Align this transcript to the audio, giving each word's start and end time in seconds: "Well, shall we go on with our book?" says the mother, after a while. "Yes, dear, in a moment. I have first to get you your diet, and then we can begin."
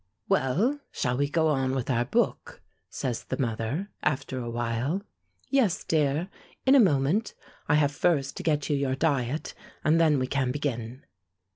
"Well, 0.27 0.79
shall 0.91 1.15
we 1.15 1.29
go 1.29 1.49
on 1.49 1.75
with 1.75 1.87
our 1.91 2.05
book?" 2.05 2.63
says 2.89 3.23
the 3.23 3.37
mother, 3.37 3.91
after 4.01 4.39
a 4.39 4.49
while. 4.49 5.03
"Yes, 5.49 5.83
dear, 5.83 6.27
in 6.65 6.73
a 6.73 6.79
moment. 6.79 7.35
I 7.69 7.75
have 7.75 7.91
first 7.91 8.35
to 8.37 8.41
get 8.41 8.67
you 8.67 8.75
your 8.75 8.95
diet, 8.95 9.53
and 9.83 10.01
then 10.01 10.17
we 10.17 10.25
can 10.25 10.51
begin." 10.51 11.03